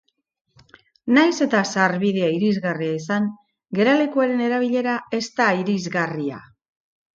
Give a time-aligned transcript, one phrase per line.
[1.17, 3.29] Nahiz eta sarbidea irisgarria izan,
[3.81, 6.45] geralekuaren erabilera ez da irisgarria.